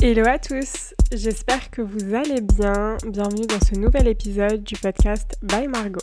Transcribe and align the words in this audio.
Hello 0.00 0.24
à 0.28 0.38
tous, 0.38 0.94
j'espère 1.10 1.72
que 1.72 1.82
vous 1.82 2.14
allez 2.14 2.40
bien. 2.40 2.96
Bienvenue 3.04 3.48
dans 3.48 3.58
ce 3.58 3.74
nouvel 3.74 4.06
épisode 4.06 4.62
du 4.62 4.76
podcast 4.76 5.36
By 5.42 5.66
Margot. 5.66 5.98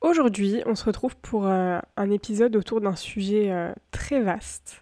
Aujourd'hui, 0.00 0.62
on 0.66 0.74
se 0.74 0.84
retrouve 0.84 1.14
pour 1.18 1.46
euh, 1.46 1.78
un 1.96 2.10
épisode 2.10 2.56
autour 2.56 2.80
d'un 2.80 2.96
sujet 2.96 3.52
euh, 3.52 3.72
très 3.92 4.20
vaste 4.20 4.80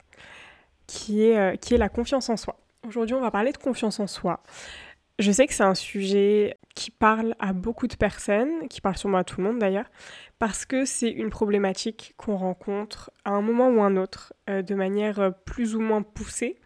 euh, 1.10 1.56
qui 1.56 1.74
est 1.74 1.78
la 1.78 1.90
confiance 1.90 2.30
en 2.30 2.38
soi. 2.38 2.58
Aujourd'hui, 2.88 3.14
on 3.14 3.20
va 3.20 3.30
parler 3.30 3.52
de 3.52 3.58
confiance 3.58 4.00
en 4.00 4.06
soi. 4.06 4.42
Je 5.18 5.30
sais 5.30 5.46
que 5.46 5.52
c'est 5.52 5.62
un 5.62 5.74
sujet 5.74 6.55
qui 6.76 6.92
parle 6.92 7.34
à 7.40 7.52
beaucoup 7.52 7.88
de 7.88 7.96
personnes, 7.96 8.68
qui 8.68 8.80
parle 8.80 8.96
sûrement 8.96 9.18
à 9.18 9.24
tout 9.24 9.40
le 9.40 9.46
monde 9.48 9.58
d'ailleurs, 9.58 9.90
parce 10.38 10.64
que 10.66 10.84
c'est 10.84 11.10
une 11.10 11.30
problématique 11.30 12.14
qu'on 12.18 12.36
rencontre 12.36 13.10
à 13.24 13.30
un 13.30 13.40
moment 13.40 13.68
ou 13.68 13.82
un 13.82 13.96
autre, 13.96 14.34
euh, 14.48 14.62
de 14.62 14.74
manière 14.76 15.18
euh, 15.18 15.30
plus 15.30 15.74
ou 15.74 15.80
moins 15.80 16.02
poussée 16.02 16.60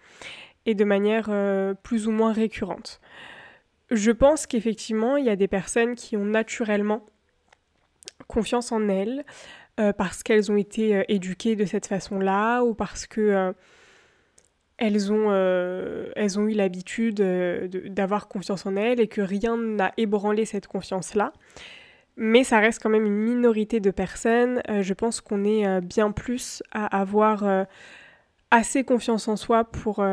et 0.67 0.75
de 0.75 0.85
manière 0.85 1.29
euh, 1.31 1.75
plus 1.75 2.09
ou 2.09 2.11
moins 2.11 2.33
récurrente. 2.33 3.01
Je 3.91 4.11
pense 4.11 4.47
qu'effectivement, 4.47 5.17
il 5.17 5.25
y 5.25 5.31
a 5.31 5.37
des 5.37 5.49
personnes 5.49 5.95
qui 5.95 6.17
ont 6.17 6.25
naturellement 6.25 7.07
confiance 8.27 8.71
en 8.71 8.89
elles, 8.89 9.25
parce 9.97 10.23
qu'elles 10.23 10.53
ont 10.53 10.59
été 10.59 11.05
éduquées 11.09 11.57
de 11.57 11.65
cette 11.65 11.87
façon-là, 11.87 12.61
ou 12.65 12.75
parce 12.75 13.07
que 13.07 13.55
elles 14.81 15.13
ont, 15.13 15.31
elles 15.31 16.39
ont 16.39 16.49
eu 16.49 16.55
l'habitude 16.55 17.23
d'avoir 17.87 18.27
confiance 18.27 18.67
en 18.67 18.75
elles 18.77 19.01
et 19.01 19.07
que 19.07 19.21
rien 19.21 19.57
n'a 19.57 19.93
ébranlé 19.97 20.45
cette 20.45 20.67
confiance-là 20.67 21.33
mais 22.21 22.45
ça 22.45 22.61
reste 22.61 22.83
quand 22.83 22.91
même 22.91 23.07
une 23.07 23.17
minorité 23.17 23.81
de 23.81 23.91
personnes. 23.91 24.61
Euh, 24.69 24.83
je 24.83 24.93
pense 24.93 25.23
qu'on 25.23 25.43
est 25.43 25.67
euh, 25.67 25.81
bien 25.81 26.13
plus 26.13 26.63
à 26.71 27.01
avoir 27.01 27.45
euh, 27.45 27.65
assez 28.51 28.83
confiance 28.85 29.29
en 29.29 29.37
soi 29.37 29.65
pour 29.65 30.05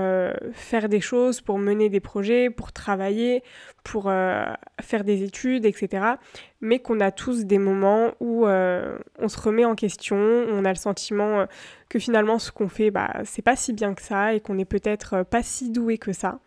faire 0.54 0.90
des 0.90 1.02
choses, 1.02 1.42
pour 1.42 1.58
mener 1.58 1.90
des 1.90 2.00
projets, 2.00 2.50
pour 2.52 2.72
travailler, 2.72 3.42
pour 3.84 4.12
faire 4.82 5.04
des 5.04 5.24
études, 5.24 5.66
etc. 5.66 6.06
Mais 6.62 6.78
qu'on 6.78 7.00
a 7.00 7.10
tous 7.12 7.46
des 7.46 7.58
moments 7.58 8.12
où 8.20 8.46
on 8.46 9.28
se 9.28 9.40
remet 9.40 9.66
en 9.66 9.74
question, 9.74 10.18
on 10.18 10.66
a 10.66 10.70
le 10.70 10.76
sentiment 10.76 11.48
que 11.90 11.98
finalement 11.98 12.38
ce 12.38 12.52
qu'on 12.52 12.68
fait, 12.70 12.92
bah, 12.92 13.12
c'est 13.24 13.42
pas 13.42 13.56
si 13.56 13.74
bien 13.74 13.96
que 13.96 14.04
ça 14.04 14.36
et 14.36 14.40
qu'on 14.40 14.54
n'est 14.54 14.66
peut-être 14.66 15.24
pas 15.24 15.42
si 15.42 15.72
doué 15.72 15.98
que 15.98 16.14
ça. 16.14 16.40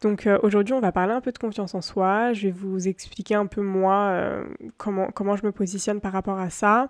Donc 0.00 0.26
euh, 0.26 0.38
aujourd'hui, 0.42 0.72
on 0.72 0.80
va 0.80 0.92
parler 0.92 1.12
un 1.12 1.20
peu 1.20 1.30
de 1.30 1.38
confiance 1.38 1.74
en 1.74 1.82
soi. 1.82 2.32
Je 2.32 2.46
vais 2.46 2.50
vous 2.52 2.88
expliquer 2.88 3.34
un 3.34 3.46
peu 3.46 3.60
moi 3.60 4.10
euh, 4.12 4.44
comment, 4.78 5.10
comment 5.10 5.36
je 5.36 5.44
me 5.44 5.52
positionne 5.52 6.00
par 6.00 6.12
rapport 6.12 6.38
à 6.38 6.48
ça, 6.48 6.88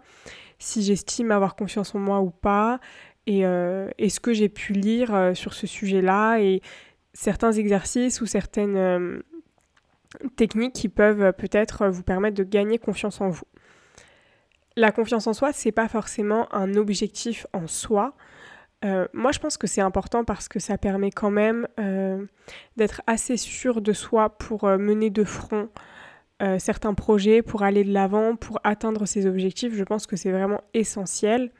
si 0.58 0.82
j'estime 0.82 1.32
avoir 1.32 1.56
confiance 1.56 1.94
en 1.94 1.98
moi 1.98 2.20
ou 2.20 2.30
pas, 2.30 2.78
et, 3.30 3.46
euh, 3.46 3.88
ce 4.08 4.20
que 4.20 4.32
j'ai 4.32 4.48
pu 4.48 4.72
lire 4.72 5.32
sur 5.34 5.54
ce 5.54 5.66
sujet-là, 5.66 6.38
et 6.38 6.62
certains 7.12 7.52
exercices 7.52 8.20
ou 8.20 8.26
certaines 8.26 9.22
techniques 10.36 10.74
qui 10.74 10.88
peuvent 10.88 11.32
peut-être 11.32 11.88
vous 11.88 12.02
permettre 12.02 12.36
de 12.36 12.44
gagner 12.44 12.78
confiance 12.78 13.20
en 13.20 13.28
vous. 13.28 13.44
La 14.76 14.92
confiance 14.92 15.26
en 15.26 15.32
soi, 15.32 15.52
c'est 15.52 15.72
pas 15.72 15.88
forcément 15.88 16.52
un 16.54 16.74
objectif 16.74 17.46
en 17.52 17.66
soi. 17.66 18.14
Euh, 18.84 19.06
moi, 19.12 19.32
je 19.32 19.38
pense 19.38 19.56
que 19.56 19.66
c'est 19.66 19.80
important 19.80 20.24
parce 20.24 20.48
que 20.48 20.58
ça 20.58 20.78
permet 20.78 21.10
quand 21.10 21.30
même 21.30 21.66
euh, 21.78 22.24
d'être 22.76 23.02
assez 23.06 23.36
sûr 23.36 23.80
de 23.80 23.92
soi 23.92 24.30
pour 24.38 24.64
euh, 24.64 24.78
mener 24.78 25.10
de 25.10 25.24
front 25.24 25.68
certains 26.58 26.94
projets, 26.94 27.42
pour 27.42 27.64
aller 27.64 27.84
de 27.84 27.92
l'avant, 27.92 28.34
pour 28.34 28.60
atteindre 28.64 29.04
ses 29.04 29.26
objectifs. 29.26 29.74
Je 29.74 29.84
pense 29.84 30.06
que 30.06 30.16
c'est 30.16 30.32
vraiment 30.32 30.62
essentiel. 30.72 31.52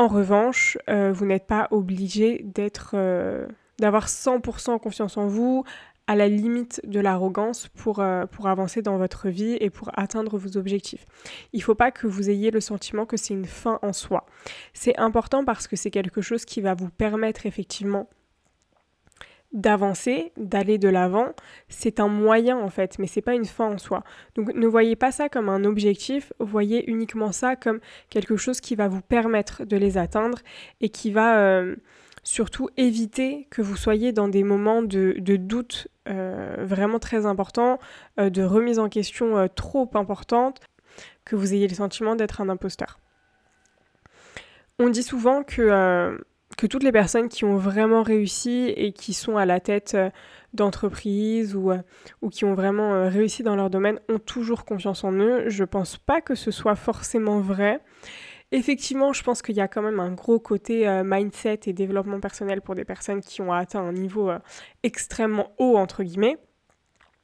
En 0.00 0.08
revanche, 0.08 0.78
vous 0.88 1.26
n'êtes 1.26 1.46
pas 1.46 1.68
obligé 1.70 2.40
d'être, 2.42 2.96
d'avoir 3.78 4.06
100% 4.08 4.80
confiance 4.80 5.18
en 5.18 5.26
vous, 5.26 5.64
à 6.10 6.16
la 6.16 6.26
limite 6.26 6.80
de 6.88 6.98
l'arrogance 6.98 7.70
euh, 8.00 8.26
pour 8.26 8.48
avancer 8.48 8.82
dans 8.82 8.96
votre 8.96 9.28
vie 9.28 9.56
et 9.60 9.70
pour 9.70 9.92
atteindre 9.96 10.38
vos 10.38 10.56
objectifs. 10.56 11.06
Il 11.52 11.58
ne 11.58 11.62
faut 11.62 11.76
pas 11.76 11.92
que 11.92 12.08
vous 12.08 12.30
ayez 12.30 12.50
le 12.50 12.60
sentiment 12.60 13.06
que 13.06 13.16
c'est 13.16 13.32
une 13.32 13.44
fin 13.44 13.78
en 13.82 13.92
soi. 13.92 14.26
C'est 14.72 14.98
important 14.98 15.44
parce 15.44 15.68
que 15.68 15.76
c'est 15.76 15.92
quelque 15.92 16.20
chose 16.20 16.44
qui 16.44 16.62
va 16.62 16.74
vous 16.74 16.88
permettre 16.90 17.46
effectivement 17.46 18.08
d'avancer, 19.52 20.32
d'aller 20.36 20.78
de 20.78 20.88
l'avant, 20.88 21.30
c'est 21.68 21.98
un 21.98 22.06
moyen 22.06 22.56
en 22.58 22.68
fait, 22.68 22.98
mais 22.98 23.06
c'est 23.06 23.20
pas 23.20 23.34
une 23.34 23.44
fin 23.44 23.66
en 23.66 23.78
soi. 23.78 24.04
Donc 24.36 24.54
ne 24.54 24.66
voyez 24.66 24.94
pas 24.94 25.10
ça 25.10 25.28
comme 25.28 25.48
un 25.48 25.64
objectif, 25.64 26.32
voyez 26.38 26.88
uniquement 26.88 27.32
ça 27.32 27.56
comme 27.56 27.80
quelque 28.10 28.36
chose 28.36 28.60
qui 28.60 28.76
va 28.76 28.88
vous 28.88 29.00
permettre 29.00 29.64
de 29.64 29.76
les 29.76 29.98
atteindre 29.98 30.38
et 30.80 30.88
qui 30.88 31.10
va 31.10 31.38
euh, 31.38 31.74
surtout 32.22 32.68
éviter 32.76 33.48
que 33.50 33.60
vous 33.60 33.76
soyez 33.76 34.12
dans 34.12 34.28
des 34.28 34.44
moments 34.44 34.82
de, 34.82 35.14
doute 35.18 35.88
euh, 36.08 36.56
vraiment 36.60 37.00
très 37.00 37.26
importants, 37.26 37.78
euh, 38.20 38.30
de 38.30 38.42
remise 38.42 38.78
en 38.78 38.88
question 38.88 39.48
trop 39.48 39.90
importante, 39.94 40.60
que 41.24 41.34
vous 41.34 41.54
ayez 41.54 41.66
le 41.66 41.74
sentiment 41.74 42.14
d'être 42.14 42.40
un 42.40 42.48
imposteur. 42.48 43.00
On 44.78 44.88
dit 44.88 45.02
souvent 45.02 45.42
que, 45.42 46.16
que 46.60 46.66
toutes 46.66 46.82
les 46.82 46.92
personnes 46.92 47.28
qui 47.28 47.44
ont 47.44 47.56
vraiment 47.56 48.02
réussi 48.02 48.72
et 48.76 48.92
qui 48.92 49.14
sont 49.14 49.36
à 49.36 49.46
la 49.46 49.60
tête 49.60 49.96
d'entreprises 50.52 51.56
ou, 51.56 51.72
ou 52.20 52.28
qui 52.28 52.44
ont 52.44 52.54
vraiment 52.54 53.08
réussi 53.08 53.42
dans 53.42 53.56
leur 53.56 53.70
domaine 53.70 53.98
ont 54.10 54.18
toujours 54.18 54.64
confiance 54.66 55.02
en 55.04 55.12
eux. 55.12 55.48
Je 55.48 55.64
pense 55.64 55.96
pas 55.96 56.20
que 56.20 56.34
ce 56.34 56.50
soit 56.50 56.74
forcément 56.74 57.40
vrai. 57.40 57.80
Effectivement, 58.52 59.12
je 59.12 59.22
pense 59.22 59.42
qu'il 59.42 59.54
y 59.54 59.60
a 59.60 59.68
quand 59.68 59.82
même 59.82 60.00
un 60.00 60.10
gros 60.10 60.40
côté 60.40 60.88
euh, 60.88 61.04
mindset 61.04 61.60
et 61.66 61.72
développement 61.72 62.18
personnel 62.18 62.60
pour 62.62 62.74
des 62.74 62.84
personnes 62.84 63.20
qui 63.20 63.42
ont 63.42 63.52
atteint 63.52 63.80
un 63.80 63.92
niveau 63.92 64.28
euh, 64.28 64.40
extrêmement 64.82 65.52
haut, 65.58 65.76
entre 65.76 66.02
guillemets, 66.02 66.36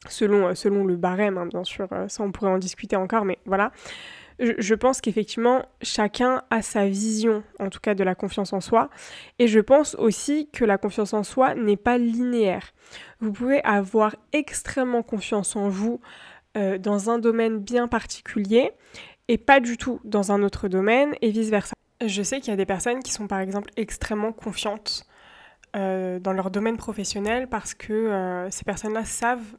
selon, 0.09 0.47
euh, 0.47 0.55
selon 0.55 0.85
le 0.85 0.95
barème, 0.97 1.37
hein, 1.37 1.47
bien 1.47 1.65
sûr, 1.65 1.89
ça 2.07 2.23
on 2.23 2.31
pourrait 2.31 2.51
en 2.51 2.59
discuter 2.59 2.95
encore, 2.95 3.25
mais 3.25 3.39
voilà. 3.45 3.73
Je, 4.39 4.75
pense 4.75 5.01
qu'effectivement, 5.01 5.65
chacun 5.83 6.43
a 6.51 6.63
sa 6.63 6.87
vision, 6.87 7.43
en 7.59 7.71
tout 7.71 7.81
cas, 7.81 7.95
de 7.95 8.05
la 8.05 8.15
confiance 8.15 8.53
en 8.53 8.61
soi. 8.61 8.91
Et 9.39 9.49
je 9.49 9.61
pense 9.61 9.95
aussi 9.95 10.49
que 10.53 10.65
la 10.65 10.79
confiance 10.79 11.15
en 11.15 11.23
soi 11.23 11.55
n'est 11.55 11.77
pas 11.77 11.97
linéaire. 11.97 12.73
Vous 13.21 13.33
pouvez 13.33 13.63
avoir 13.65 14.15
extrêmement 14.33 15.03
confiance 15.03 15.57
en 15.57 15.69
vous 15.69 16.01
dans 16.55 17.11
un 17.11 17.19
domaine 17.19 17.59
bien 17.59 17.87
particulier 17.87 18.73
et 19.29 19.39
pas 19.39 19.61
du 19.61 19.77
tout 19.77 20.01
dans 20.05 20.33
un 20.33 20.43
autre 20.43 20.69
domaine 20.69 21.15
et 21.21 21.31
vice-versa. 21.31 21.75
Je 22.05 22.23
sais 22.23 22.41
qu'il 22.41 22.51
y 22.51 22.53
a 22.53 22.57
des 22.57 22.67
personnes 22.67 23.03
qui 23.03 23.13
sont 23.13 23.27
par 23.27 23.41
exemple 23.41 23.71
extrêmement 23.77 24.33
confiantes 24.33 25.07
euh, 25.75 26.19
dans 26.19 26.33
leur 26.33 26.51
domaine 26.51 26.77
professionnel 26.77 27.49
parce 27.49 27.75
que 27.75 27.93
euh, 27.93 28.51
ces 28.51 28.65
personnes-là 28.65 29.05
savent 29.05 29.57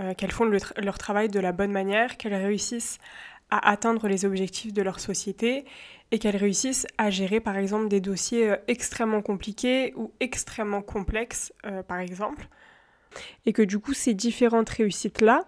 euh, 0.00 0.14
qu'elles 0.14 0.32
font 0.32 0.44
leur 0.44 0.98
travail 0.98 1.28
de 1.28 1.40
la 1.40 1.52
bonne 1.52 1.72
manière, 1.72 2.16
qu'elles 2.16 2.34
réussissent 2.34 2.98
à 3.50 3.70
atteindre 3.70 4.08
les 4.08 4.24
objectifs 4.24 4.72
de 4.72 4.82
leur 4.82 5.00
société 5.00 5.64
et 6.10 6.18
qu'elles 6.18 6.36
réussissent 6.36 6.86
à 6.98 7.10
gérer 7.10 7.40
par 7.40 7.56
exemple 7.56 7.88
des 7.88 8.00
dossiers 8.00 8.54
extrêmement 8.68 9.22
compliqués 9.22 9.92
ou 9.96 10.12
extrêmement 10.20 10.82
complexes 10.82 11.52
par 11.88 11.98
exemple. 11.98 12.48
Et 13.44 13.52
que 13.52 13.62
du 13.62 13.78
coup 13.78 13.94
ces 13.94 14.14
différentes 14.14 14.70
réussites-là 14.70 15.46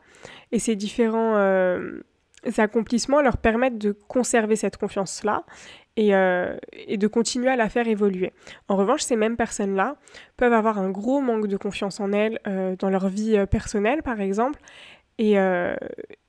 et 0.52 0.58
ces 0.58 0.74
différents 0.74 1.36
accomplissements 2.56 3.22
leur 3.22 3.36
permettent 3.36 3.78
de 3.78 3.92
conserver 3.92 4.56
cette 4.56 4.76
confiance-là 4.76 5.44
euh, 5.98 6.56
et, 6.72 6.96
de 6.96 7.06
continuer 7.08 7.50
à 7.50 7.56
la 7.56 7.68
faire 7.68 7.88
évoluer. 7.88 8.32
En 8.68 8.76
revanche, 8.76 9.00
ces 9.00 9.16
mêmes 9.16 9.36
personnes-là 9.36 9.96
peuvent 10.36 10.52
avoir 10.52 10.78
un 10.78 10.90
gros 10.90 11.20
manque 11.20 11.48
de 11.48 11.56
confiance 11.56 11.98
en 11.98 12.12
elles 12.12 12.38
euh, 12.46 12.76
dans 12.76 12.88
leur 12.88 13.08
vie 13.08 13.36
euh, 13.36 13.46
personnelle, 13.46 14.04
par 14.04 14.20
exemple, 14.20 14.60
et, 15.18 15.36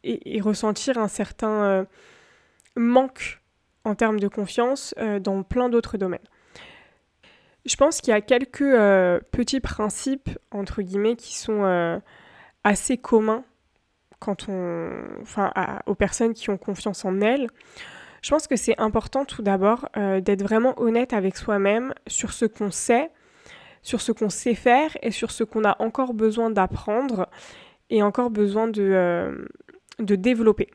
et 0.03 0.41
ressentir 0.41 0.97
un 0.97 1.07
certain 1.07 1.85
manque 2.75 3.41
en 3.85 3.95
termes 3.95 4.19
de 4.19 4.27
confiance 4.27 4.93
dans 5.21 5.43
plein 5.43 5.69
d'autres 5.69 5.97
domaines. 5.97 6.19
Je 7.65 7.75
pense 7.75 8.01
qu'il 8.01 8.11
y 8.11 8.15
a 8.15 8.21
quelques 8.21 8.75
petits 9.31 9.59
principes, 9.59 10.29
entre 10.51 10.81
guillemets, 10.81 11.15
qui 11.15 11.37
sont 11.37 12.01
assez 12.63 12.97
communs 12.97 13.43
quand 14.19 14.49
on, 14.49 14.89
enfin, 15.21 15.51
aux 15.85 15.95
personnes 15.95 16.33
qui 16.33 16.49
ont 16.49 16.57
confiance 16.57 17.05
en 17.05 17.21
elles. 17.21 17.47
Je 18.21 18.29
pense 18.29 18.47
que 18.47 18.55
c'est 18.55 18.79
important 18.79 19.25
tout 19.25 19.41
d'abord 19.41 19.87
euh, 19.95 20.19
d'être 20.19 20.43
vraiment 20.43 20.79
honnête 20.79 21.13
avec 21.13 21.37
soi-même 21.37 21.93
sur 22.07 22.33
ce 22.33 22.45
qu'on 22.45 22.69
sait, 22.69 23.11
sur 23.81 24.01
ce 24.01 24.11
qu'on 24.11 24.29
sait 24.29 24.55
faire 24.55 24.97
et 25.01 25.11
sur 25.11 25.31
ce 25.31 25.43
qu'on 25.43 25.63
a 25.63 25.81
encore 25.81 26.13
besoin 26.13 26.49
d'apprendre 26.49 27.29
et 27.89 28.03
encore 28.03 28.29
besoin 28.29 28.67
de, 28.67 28.81
euh, 28.81 29.45
de 29.99 30.15
développer. 30.15 30.69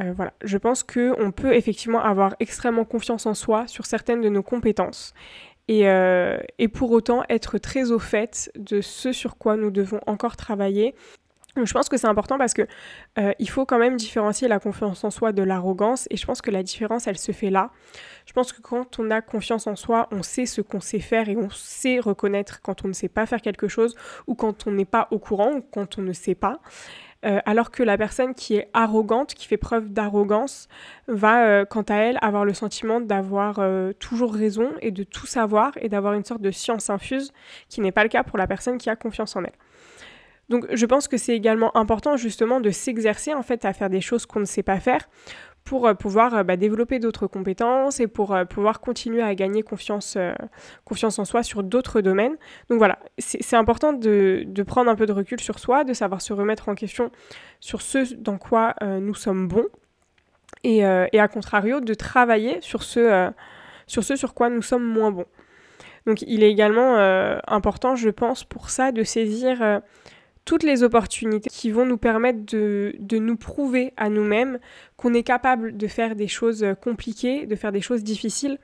Euh, 0.00 0.12
voilà, 0.14 0.32
je 0.44 0.56
pense 0.58 0.82
qu'on 0.82 1.32
peut 1.32 1.54
effectivement 1.54 2.00
avoir 2.00 2.36
extrêmement 2.40 2.84
confiance 2.84 3.26
en 3.26 3.34
soi 3.34 3.66
sur 3.66 3.86
certaines 3.86 4.20
de 4.20 4.28
nos 4.28 4.42
compétences 4.42 5.12
et, 5.66 5.82
et 6.58 6.68
pour 6.68 6.92
autant 6.92 7.24
être 7.28 7.58
très 7.58 7.90
au 7.90 7.98
fait 7.98 8.50
de 8.56 8.80
ce 8.80 9.12
sur 9.12 9.36
quoi 9.36 9.58
nous 9.58 9.70
devons 9.70 10.00
encore 10.06 10.34
travailler 10.34 10.94
je 11.66 11.72
pense 11.72 11.88
que 11.88 11.96
c'est 11.96 12.06
important 12.06 12.38
parce 12.38 12.54
que 12.54 12.66
euh, 13.18 13.32
il 13.38 13.48
faut 13.48 13.66
quand 13.66 13.78
même 13.78 13.96
différencier 13.96 14.48
la 14.48 14.58
confiance 14.58 15.04
en 15.04 15.10
soi 15.10 15.32
de 15.32 15.42
l'arrogance 15.42 16.06
et 16.10 16.16
je 16.16 16.26
pense 16.26 16.42
que 16.42 16.50
la 16.50 16.62
différence 16.62 17.06
elle 17.06 17.18
se 17.18 17.32
fait 17.32 17.50
là. 17.50 17.70
Je 18.26 18.32
pense 18.32 18.52
que 18.52 18.60
quand 18.60 18.98
on 18.98 19.10
a 19.10 19.20
confiance 19.20 19.66
en 19.66 19.76
soi, 19.76 20.08
on 20.10 20.22
sait 20.22 20.46
ce 20.46 20.60
qu'on 20.60 20.80
sait 20.80 21.00
faire 21.00 21.28
et 21.28 21.36
on 21.36 21.50
sait 21.50 21.98
reconnaître 21.98 22.60
quand 22.62 22.84
on 22.84 22.88
ne 22.88 22.92
sait 22.92 23.08
pas 23.08 23.26
faire 23.26 23.40
quelque 23.40 23.68
chose 23.68 23.94
ou 24.26 24.34
quand 24.34 24.66
on 24.66 24.72
n'est 24.72 24.84
pas 24.84 25.08
au 25.10 25.18
courant 25.18 25.52
ou 25.54 25.62
quand 25.62 25.98
on 25.98 26.02
ne 26.02 26.12
sait 26.12 26.34
pas. 26.34 26.60
Euh, 27.24 27.40
alors 27.46 27.72
que 27.72 27.82
la 27.82 27.98
personne 27.98 28.32
qui 28.32 28.54
est 28.54 28.68
arrogante, 28.74 29.34
qui 29.34 29.48
fait 29.48 29.56
preuve 29.56 29.88
d'arrogance, 29.92 30.68
va 31.08 31.46
euh, 31.46 31.64
quant 31.64 31.82
à 31.82 31.96
elle 31.96 32.18
avoir 32.22 32.44
le 32.44 32.54
sentiment 32.54 33.00
d'avoir 33.00 33.60
toujours 33.98 34.34
raison 34.34 34.70
et 34.82 34.90
de 34.90 35.02
tout 35.02 35.26
savoir 35.26 35.72
et 35.80 35.88
d'avoir 35.88 36.14
une 36.14 36.24
sorte 36.24 36.42
de 36.42 36.50
science 36.50 36.90
infuse 36.90 37.32
qui 37.68 37.80
n'est 37.80 37.92
pas 37.92 38.04
le 38.04 38.08
cas 38.08 38.22
pour 38.22 38.38
la 38.38 38.46
personne 38.46 38.78
qui 38.78 38.90
a 38.90 38.96
confiance 38.96 39.34
en 39.34 39.44
elle. 39.44 39.52
Donc 40.48 40.66
je 40.72 40.86
pense 40.86 41.08
que 41.08 41.16
c'est 41.16 41.34
également 41.34 41.76
important 41.76 42.16
justement 42.16 42.60
de 42.60 42.70
s'exercer 42.70 43.34
en 43.34 43.42
fait 43.42 43.64
à 43.64 43.72
faire 43.72 43.90
des 43.90 44.00
choses 44.00 44.24
qu'on 44.24 44.40
ne 44.40 44.46
sait 44.46 44.62
pas 44.62 44.80
faire 44.80 45.08
pour 45.68 45.86
euh, 45.86 45.92
pouvoir 45.92 46.34
euh, 46.34 46.42
bah, 46.44 46.56
développer 46.56 46.98
d'autres 46.98 47.26
compétences 47.26 48.00
et 48.00 48.06
pour 48.06 48.34
euh, 48.34 48.46
pouvoir 48.46 48.80
continuer 48.80 49.22
à 49.22 49.34
gagner 49.34 49.62
confiance, 49.62 50.16
confiance 50.84 51.18
en 51.18 51.26
soi 51.26 51.42
sur 51.42 51.62
d'autres 51.62 52.00
domaines. 52.00 52.36
Donc 52.70 52.78
voilà, 52.78 52.98
c'est 53.18 53.56
important 53.56 53.92
de, 53.92 54.46
prendre 54.66 54.90
un 54.90 54.96
peu 54.96 55.06
de 55.06 55.12
recul 55.12 55.40
sur 55.40 55.58
soi, 55.58 55.84
de 55.84 55.92
savoir 55.92 56.22
se 56.22 56.32
remettre 56.32 56.68
en 56.68 56.74
question 56.74 57.10
sur 57.60 57.82
ce 57.82 58.14
dans 58.14 58.38
quoi 58.38 58.74
nous 58.82 59.14
sommes 59.14 59.48
bons 59.48 59.66
et, 60.64 60.78
et, 60.78 61.20
à 61.20 61.28
contrario 61.28 61.80
de 61.80 61.94
travailler 61.94 62.60
sur 62.60 62.82
ce, 62.82 63.30
sur 63.86 64.04
ce 64.04 64.16
sur 64.16 64.34
quoi 64.34 64.50
nous 64.50 64.62
sommes 64.62 64.84
moins 64.84 65.10
bons. 65.10 65.26
Donc 66.06 66.22
il 66.22 66.42
est 66.42 66.50
également 66.50 66.96
important, 67.46 67.96
je 67.96 68.10
pense, 68.10 68.44
pour 68.44 68.70
ça 68.70 68.92
de 68.92 69.04
saisir 69.04 69.80
toutes 70.48 70.62
les 70.62 70.82
opportunités 70.82 71.50
qui 71.50 71.70
vont 71.70 71.84
nous 71.84 71.98
permettre 71.98 72.38
de, 72.46 73.18
nous 73.18 73.36
prouver 73.36 73.92
à 73.98 74.08
nous-mêmes 74.08 74.58
qu'on 74.96 75.12
est 75.12 75.22
capable 75.22 75.76
de 75.76 75.86
faire 75.86 76.16
des 76.16 76.26
choses 76.26 76.64
compliquées, 76.80 77.44
de 77.44 77.54
faire 77.54 77.70
des 77.70 77.82
choses 77.82 78.02
difficiles. 78.02 78.56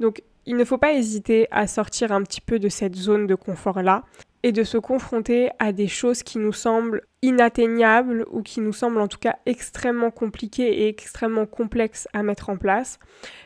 Donc 0.00 0.22
il 0.46 0.56
ne 0.56 0.64
faut 0.64 0.78
pas 0.78 0.94
hésiter 0.94 1.46
à 1.50 1.66
sortir 1.66 2.10
un 2.10 2.22
petit 2.22 2.40
peu 2.40 2.58
de 2.58 2.70
cette 2.70 2.94
zone 2.94 3.26
de 3.26 3.34
confort-là 3.34 4.04
et 4.44 4.52
de 4.52 4.64
se 4.64 4.78
confronter 4.78 5.50
à 5.58 5.72
des 5.72 5.88
choses 5.88 6.22
qui 6.22 6.38
nous 6.38 6.54
semblent 6.54 7.02
inatteignables 7.20 8.24
ou 8.30 8.40
qui 8.40 8.62
nous 8.62 8.72
semblent 8.72 9.00
en 9.00 9.08
tout 9.08 9.18
cas 9.18 9.36
extrêmement 9.44 10.10
compliquées 10.10 10.84
et 10.84 10.88
extrêmement 10.88 11.44
complexes 11.44 12.08
à 12.14 12.22
mettre 12.22 12.48
en 12.48 12.56
place. 12.56 12.98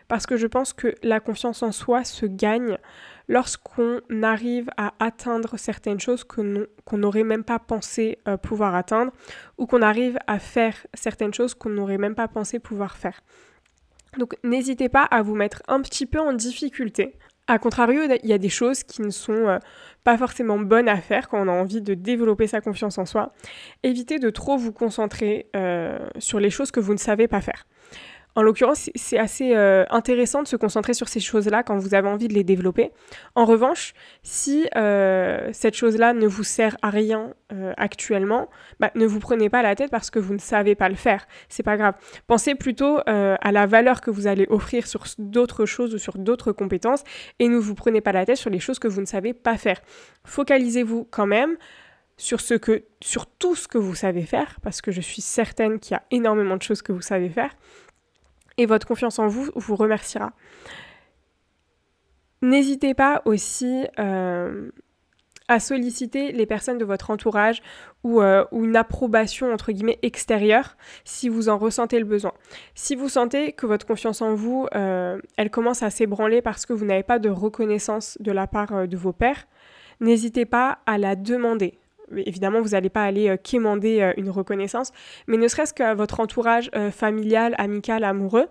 Parce 0.07 0.27
que 0.27 0.37
je 0.37 0.47
pense 0.47 0.73
que 0.73 0.95
la 1.03 1.19
confiance 1.19 1.65
en 1.65 1.73
soi 1.73 2.05
se 2.05 2.27
gagne 2.27 2.79
lorsqu'on 3.31 4.01
arrive 4.25 4.69
à 4.77 4.93
atteindre 4.99 5.57
certaines 5.57 6.01
choses 6.01 6.25
qu'on 6.25 6.99
n'aurait 6.99 7.23
même 7.23 7.45
pas 7.45 7.61
pensé 7.61 8.19
euh, 8.27 8.37
pouvoir 8.37 8.75
atteindre, 8.75 9.13
ou 9.57 9.67
qu'on 9.67 9.83
arrive 9.83 10.19
à 10.27 10.41
faire 10.41 10.75
certaines 10.95 11.33
choses 11.33 11.55
qu'on 11.55 11.71
n'aurait 11.71 11.97
même 11.97 12.17
pas 12.17 12.27
pensé 12.27 12.59
pouvoir 12.59 12.97
faire. 12.97 13.21
Donc 14.19 14.35
n'hésitez 14.43 14.89
pas 14.89 15.05
à 15.05 15.23
vous 15.23 15.37
mettre 15.37 15.63
un 15.69 15.81
petit 15.81 16.07
peu 16.07 16.19
en 16.19 16.33
difficulté. 16.33 17.15
A 17.47 17.59
contrario, 17.61 18.03
il 18.03 18.29
y 18.29 18.33
a 18.33 18.39
des 18.39 18.49
choses 18.49 18.83
qui 18.83 19.01
ne 19.01 19.11
sont 19.11 19.33
euh, 19.33 19.59
pas 20.03 20.19
forcément 20.19 20.59
bonnes 20.59 20.89
à 20.89 20.97
faire 20.97 21.29
quand 21.29 21.41
on 21.41 21.49
a 21.49 21.53
envie 21.53 21.81
de 21.81 21.95
développer 21.95 22.49
sa 22.49 22.61
confiance 22.61 22.99
en 22.99 23.07
soi. 23.07 23.33
Évitez 23.85 24.19
de 24.19 24.31
trop 24.31 24.57
vous 24.57 24.73
concentrer 24.73 25.47
euh, 25.55 25.99
sur 26.19 26.41
les 26.41 26.51
choses 26.51 26.73
que 26.73 26.81
vous 26.81 26.95
ne 26.95 26.99
savez 26.99 27.29
pas 27.29 27.41
faire. 27.41 27.65
En 28.37 28.43
l'occurrence, 28.43 28.91
c'est 28.95 29.19
assez 29.19 29.57
euh, 29.57 29.85
intéressant 29.91 30.43
de 30.43 30.49
se 30.49 30.57
concentrer 30.57 30.95
sur 30.95 31.09
ces 31.09 31.21
choses-là 31.21 31.63
quand 31.63 31.77
vous 31.77 31.95
avez 31.95 32.09
envie 32.09 32.29
de 32.29 32.35
les 32.35 32.45
développer. 32.45 32.93
En 33.35 33.45
revanche, 33.45 33.93
si 34.23 34.69
euh, 34.77 35.51
cette 35.53 35.75
chose-là 35.75 36.13
ne 36.13 36.27
vous 36.27 36.45
sert 36.45 36.77
à 36.83 36.91
rien 36.91 37.35
euh, 37.53 37.73
actuellement, 37.77 38.49
bah, 38.79 38.91
ne 38.95 39.05
vous 39.05 39.19
prenez 39.19 39.51
pas 39.51 39.63
la 39.63 39.75
tête 39.75 39.91
parce 39.91 40.11
que 40.11 40.19
vous 40.19 40.35
ne 40.35 40.39
savez 40.39 40.75
pas 40.75 40.89
le 40.89 40.95
faire. 40.95 41.27
C'est 41.49 41.63
pas 41.63 41.77
grave. 41.77 41.95
Pensez 42.27 42.55
plutôt 42.55 43.01
à 43.07 43.53
la 43.53 43.67
valeur 43.67 44.01
que 44.01 44.11
vous 44.11 44.27
allez 44.27 44.47
offrir 44.49 44.87
sur 44.87 45.05
d'autres 45.19 45.67
choses 45.67 45.95
ou 45.95 45.99
sur 45.99 46.19
d'autres 46.19 46.53
compétences 46.53 47.03
et 47.39 47.49
ne 47.49 47.57
vous 47.57 47.75
prenez 47.75 48.01
pas 48.01 48.13
la 48.13 48.25
tête 48.25 48.37
sur 48.37 48.51
les 48.51 48.61
choses 48.61 48.79
que 48.79 48.89
vous 48.89 49.01
ne 49.01 49.07
savez 49.07 49.33
pas 49.33 49.57
faire. 49.57 49.81
Focalisez-vous 50.25 51.09
quand 51.11 51.27
même 51.27 51.57
sur 52.17 52.41
ce 52.41 52.55
que 52.55 52.85
sur 53.03 53.27
tout 53.27 53.55
ce 53.57 53.67
que 53.67 53.79
vous 53.79 53.95
savez 53.95 54.23
faire 54.23 54.59
parce 54.63 54.83
que 54.83 54.91
je 54.91 55.01
suis 55.01 55.23
certaine 55.23 55.79
qu'il 55.81 55.93
y 55.93 55.95
a 55.95 56.03
énormément 56.11 56.57
de 56.57 56.63
choses 56.63 56.83
que 56.83 56.93
vous 56.93 57.01
savez 57.01 57.31
faire 57.31 57.51
et 58.57 58.67
votre 58.67 58.87
confiance 58.87 59.19
en 59.19 59.27
vous 59.27 59.51
vous 59.55 59.77
remerciera. 59.77 60.33
N'hésitez 62.43 62.95
pas 62.95 63.23
aussi 63.27 63.87
euh, 63.99 64.71
à 65.49 65.61
solliciter 65.61 66.33
les 66.33 66.47
personnes 66.47 66.79
de 66.79 66.85
votre 66.85 67.11
entourage 67.11 67.61
euh, 68.07 68.45
ou, 68.53 68.65
une 68.65 68.77
approbation 68.77 69.53
entre 69.53 69.73
guillemets 69.73 69.99
extérieure 70.03 70.77
si 71.05 71.29
vous 71.29 71.49
en 71.49 71.59
ressentez 71.59 71.99
le 71.99 72.07
besoin. 72.07 72.33
Si 72.75 72.95
vous 72.95 73.09
sentez 73.09 73.53
que 73.53 73.67
votre 73.67 73.87
confiance 73.87 74.23
en 74.23 74.35
vous, 74.35 74.67
euh, 74.75 75.21
elle 75.37 75.51
commence 75.51 75.83
à 75.83 75.91
s'ébranler 75.91 76.41
parce 76.41 76.65
que 76.65 76.73
vous 76.73 76.87
n'avez 76.87 77.03
pas 77.03 77.19
de 77.19 77.29
reconnaissance 77.29 78.17
de 78.21 78.33
la 78.33 78.47
part 78.47 78.89
de 78.89 78.97
vos 78.97 79.13
pères, 79.13 79.47
n'hésitez 80.01 80.47
pas 80.47 80.79
à 80.87 80.97
la 80.97 81.17
demander 81.17 81.80
évidemment, 82.17 82.61
vous 82.61 82.71
n'allez 82.71 82.89
pas 82.89 83.05
aller 83.05 83.29
euh, 83.29 83.37
quémander 83.37 84.01
euh, 84.01 84.13
une 84.17 84.31
reconnaissance, 84.31 84.93
mais 85.27 85.37
ne 85.37 85.49
serait-ce 85.49 85.75
qu'à 85.75 85.95
votre 85.95 86.21
entourage 86.21 86.71
euh, 86.75 86.91
familial, 86.91 87.55
amical, 87.59 88.05
amoureux, 88.05 88.49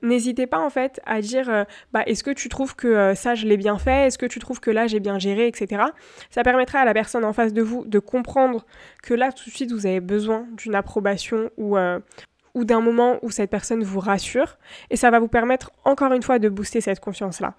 n'hésitez 0.00 0.46
pas 0.46 0.58
en 0.58 0.70
fait 0.70 1.02
à 1.04 1.20
dire 1.20 1.66
bah, 1.92 2.02
est-ce 2.06 2.24
que 2.24 2.30
tu 2.30 2.48
trouves 2.48 2.74
que 2.74 3.12
ça 3.14 3.34
je 3.34 3.46
l'ai 3.46 3.58
bien 3.58 3.76
fait, 3.76 4.06
est-ce 4.06 4.16
que 4.16 4.24
tu 4.24 4.38
trouves 4.38 4.58
que 4.58 4.70
là 4.70 4.86
j'ai 4.86 5.00
bien 5.00 5.18
géré, 5.18 5.46
etc. 5.48 5.82
Ça 6.30 6.42
permettra 6.42 6.78
à 6.78 6.86
la 6.86 6.94
personne 6.94 7.26
en 7.26 7.34
face 7.34 7.52
de 7.52 7.60
vous 7.60 7.84
de 7.84 7.98
comprendre 7.98 8.64
que 9.02 9.12
là 9.12 9.32
tout 9.32 9.50
de 9.50 9.54
suite 9.54 9.70
vous 9.70 9.84
avez 9.84 10.00
besoin 10.00 10.46
d'une 10.56 10.74
approbation 10.74 11.50
ou 11.58 12.64
d'un 12.64 12.80
moment 12.80 13.18
où 13.20 13.30
cette 13.30 13.50
personne 13.50 13.84
vous 13.84 14.00
rassure 14.00 14.56
et 14.88 14.96
ça 14.96 15.10
va 15.10 15.18
vous 15.18 15.28
permettre 15.28 15.72
encore 15.84 16.14
une 16.14 16.22
fois 16.22 16.38
de 16.38 16.48
booster 16.48 16.80
cette 16.80 17.00
confiance-là. 17.00 17.52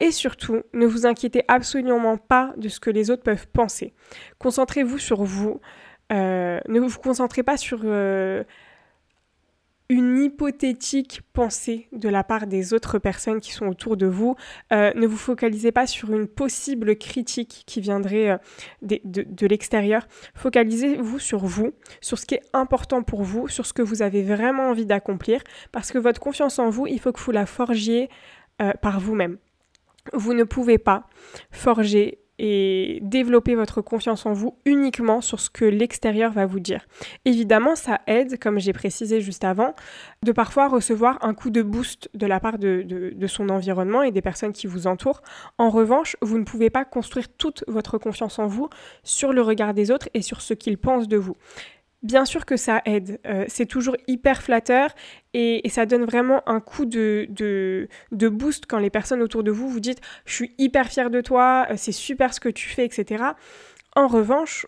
Et 0.00 0.12
surtout, 0.12 0.62
ne 0.74 0.86
vous 0.86 1.06
inquiétez 1.06 1.42
absolument 1.48 2.16
pas 2.16 2.52
de 2.56 2.68
ce 2.68 2.78
que 2.78 2.90
les 2.90 3.10
autres 3.10 3.24
peuvent 3.24 3.48
penser. 3.48 3.94
Concentrez-vous 4.38 4.98
sur 4.98 5.24
vous. 5.24 5.60
Euh, 6.12 6.60
ne 6.68 6.80
vous 6.80 6.98
concentrez 7.00 7.42
pas 7.42 7.56
sur 7.56 7.80
euh, 7.84 8.44
une 9.88 10.22
hypothétique 10.22 11.22
pensée 11.32 11.88
de 11.92 12.08
la 12.08 12.22
part 12.22 12.46
des 12.46 12.72
autres 12.72 12.98
personnes 13.00 13.40
qui 13.40 13.50
sont 13.50 13.66
autour 13.66 13.96
de 13.96 14.06
vous. 14.06 14.36
Euh, 14.72 14.92
ne 14.94 15.06
vous 15.06 15.16
focalisez 15.16 15.72
pas 15.72 15.88
sur 15.88 16.12
une 16.12 16.28
possible 16.28 16.94
critique 16.96 17.64
qui 17.66 17.80
viendrait 17.80 18.38
de, 18.82 19.00
de 19.04 19.46
l'extérieur. 19.48 20.06
Focalisez-vous 20.34 21.18
sur 21.18 21.44
vous, 21.44 21.72
sur 22.00 22.18
ce 22.18 22.24
qui 22.24 22.36
est 22.36 22.44
important 22.52 23.02
pour 23.02 23.24
vous, 23.24 23.48
sur 23.48 23.66
ce 23.66 23.72
que 23.72 23.82
vous 23.82 24.00
avez 24.00 24.22
vraiment 24.22 24.70
envie 24.70 24.86
d'accomplir, 24.86 25.42
parce 25.72 25.90
que 25.90 25.98
votre 25.98 26.20
confiance 26.20 26.60
en 26.60 26.70
vous, 26.70 26.86
il 26.86 27.00
faut 27.00 27.10
que 27.10 27.20
vous 27.20 27.32
la 27.32 27.46
forgiez 27.46 28.08
par 28.80 28.98
vous-même. 28.98 29.38
Vous 30.12 30.34
ne 30.34 30.44
pouvez 30.44 30.78
pas 30.78 31.08
forger 31.50 32.18
et 32.38 33.00
développer 33.02 33.54
votre 33.54 33.80
confiance 33.82 34.24
en 34.24 34.32
vous 34.32 34.58
uniquement 34.64 35.20
sur 35.20 35.40
ce 35.40 35.50
que 35.50 35.64
l'extérieur 35.64 36.32
va 36.32 36.46
vous 36.46 36.60
dire. 36.60 36.86
Évidemment, 37.24 37.74
ça 37.74 38.00
aide, 38.06 38.38
comme 38.38 38.60
j'ai 38.60 38.72
précisé 38.72 39.20
juste 39.20 39.44
avant, 39.44 39.74
de 40.22 40.32
parfois 40.32 40.68
recevoir 40.68 41.18
un 41.22 41.34
coup 41.34 41.50
de 41.50 41.62
boost 41.62 42.08
de 42.14 42.26
la 42.26 42.38
part 42.38 42.58
de, 42.58 43.14
son 43.26 43.48
environnement 43.48 44.02
et 44.02 44.12
des 44.12 44.22
personnes 44.22 44.52
qui 44.52 44.66
vous 44.66 44.86
entourent. 44.86 45.22
En 45.58 45.70
revanche, 45.70 46.16
vous 46.22 46.38
ne 46.38 46.44
pouvez 46.44 46.70
pas 46.70 46.84
construire 46.84 47.28
toute 47.28 47.64
votre 47.66 47.98
confiance 47.98 48.38
en 48.38 48.46
vous 48.46 48.68
sur 49.02 49.32
le 49.32 49.42
regard 49.42 49.74
des 49.74 49.90
autres 49.90 50.08
et 50.14 50.22
sur 50.22 50.40
ce 50.40 50.54
qu'ils 50.54 50.78
pensent 50.78 51.08
de 51.08 51.16
vous. 51.16 51.36
Bien 52.02 52.24
sûr 52.24 52.46
que 52.46 52.56
ça 52.56 52.80
aide, 52.84 53.18
euh, 53.26 53.44
c'est 53.48 53.66
toujours 53.66 53.96
hyper 54.06 54.40
flatteur 54.40 54.90
et, 55.34 55.68
ça 55.68 55.84
donne 55.84 56.04
vraiment 56.04 56.48
un 56.48 56.60
coup 56.60 56.84
de, 56.84 57.26
de, 57.30 58.28
boost 58.28 58.66
quand 58.66 58.78
les 58.78 58.88
personnes 58.90 59.20
autour 59.20 59.42
de 59.42 59.50
vous 59.50 59.68
vous 59.68 59.80
dites 59.80 60.00
je 60.24 60.32
suis 60.32 60.54
hyper 60.58 60.86
fière 60.86 61.10
de 61.10 61.20
toi, 61.20 61.66
euh, 61.70 61.74
c'est 61.76 61.92
super 61.92 62.32
ce 62.32 62.38
que 62.38 62.48
tu 62.48 62.68
fais, 62.68 62.84
etc. 62.84 63.24
En 63.96 64.06
revanche, 64.06 64.64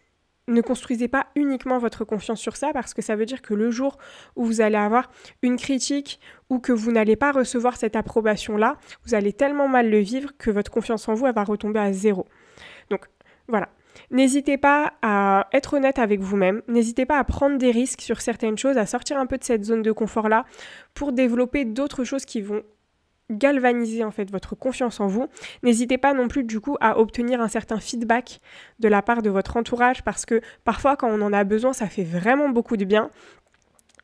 ne 0.48 0.60
construisez 0.60 1.06
pas 1.06 1.26
uniquement 1.36 1.78
votre 1.78 2.04
confiance 2.04 2.40
sur 2.40 2.56
ça 2.56 2.72
parce 2.72 2.94
que 2.94 3.02
ça 3.02 3.14
veut 3.14 3.26
dire 3.26 3.42
que 3.42 3.54
le 3.54 3.70
jour 3.70 3.98
où 4.34 4.44
vous 4.44 4.60
allez 4.60 4.76
avoir 4.76 5.10
une 5.42 5.56
critique 5.56 6.18
ou 6.48 6.58
que 6.58 6.72
vous 6.72 6.90
n'allez 6.90 7.14
pas 7.14 7.30
recevoir 7.30 7.76
cette 7.76 7.94
approbation-là, 7.94 8.76
vous 9.06 9.14
allez 9.14 9.32
tellement 9.32 9.68
mal 9.68 9.88
le 9.88 10.00
vivre 10.00 10.30
que 10.36 10.50
votre 10.50 10.72
confiance 10.72 11.08
en 11.08 11.14
vous, 11.14 11.26
va 11.32 11.44
retomber 11.44 11.78
à 11.78 11.92
zéro. 11.92 12.26
Donc 12.90 13.06
voilà, 13.46 13.68
N'hésitez 14.10 14.58
pas 14.58 14.94
à 15.02 15.48
être 15.52 15.74
honnête 15.74 15.98
avec 15.98 16.20
vous-même, 16.20 16.62
n'hésitez 16.68 17.06
pas 17.06 17.18
à 17.18 17.24
prendre 17.24 17.58
des 17.58 17.70
risques 17.70 18.00
sur 18.00 18.20
certaines 18.20 18.58
choses, 18.58 18.76
à 18.76 18.86
sortir 18.86 19.18
un 19.18 19.26
peu 19.26 19.38
de 19.38 19.44
cette 19.44 19.64
zone 19.64 19.82
de 19.82 19.92
confort-là 19.92 20.44
pour 20.94 21.12
développer 21.12 21.64
d'autres 21.64 22.04
choses 22.04 22.24
qui 22.24 22.40
vont 22.40 22.62
galvaniser 23.30 24.04
en 24.04 24.10
fait 24.10 24.30
votre 24.30 24.54
confiance 24.54 25.00
en 25.00 25.06
vous. 25.06 25.26
N'hésitez 25.62 25.98
pas 25.98 26.14
non 26.14 26.28
plus 26.28 26.44
du 26.44 26.60
coup 26.60 26.76
à 26.80 26.98
obtenir 26.98 27.40
un 27.40 27.48
certain 27.48 27.78
feedback 27.78 28.40
de 28.80 28.88
la 28.88 29.02
part 29.02 29.22
de 29.22 29.30
votre 29.30 29.56
entourage 29.56 30.02
parce 30.02 30.26
que 30.26 30.40
parfois 30.64 30.96
quand 30.96 31.08
on 31.08 31.22
en 31.22 31.32
a 31.32 31.44
besoin 31.44 31.72
ça 31.72 31.86
fait 31.86 32.04
vraiment 32.04 32.48
beaucoup 32.48 32.76
de 32.76 32.84
bien. 32.84 33.10